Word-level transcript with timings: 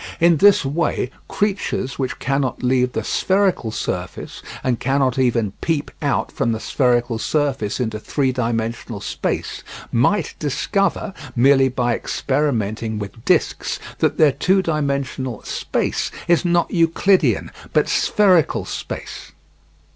In 0.19 0.37
this 0.37 0.65
way 0.65 1.11
creatures 1.27 1.99
which 1.99 2.17
cannot 2.17 2.63
leave 2.63 2.93
the 2.93 3.03
spherical 3.03 3.69
surface, 3.69 4.41
and 4.63 4.79
cannot 4.79 5.19
even 5.19 5.51
peep 5.61 5.91
out 6.01 6.31
from 6.31 6.53
the 6.53 6.59
spherical 6.59 7.19
surface 7.19 7.79
into 7.79 7.99
three 7.99 8.31
dimensional 8.31 8.99
space, 8.99 9.61
might 9.91 10.33
discover, 10.39 11.13
merely 11.35 11.69
by 11.69 11.93
experimenting 11.93 12.97
with 12.97 13.23
discs, 13.25 13.77
that 13.99 14.17
their 14.17 14.31
two 14.31 14.63
dimensional 14.63 15.43
"space" 15.43 16.09
is 16.27 16.43
not 16.43 16.71
Euclidean, 16.71 17.51
but 17.71 17.87
spherical 17.87 18.65
space. 18.65 19.33